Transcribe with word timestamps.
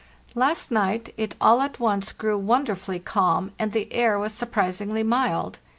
"Last 0.33 0.71
night 0.71 1.13
it 1.15 1.35
all 1.39 1.61
at 1.61 1.79
once 1.79 2.11
grew 2.11 2.35
wonderfully 2.35 2.97
calm, 2.97 3.51
and 3.59 3.71
the 3.71 3.93
air 3.93 4.17
was 4.17 4.33
surprisingly 4.33 5.03
mild. 5.03 5.59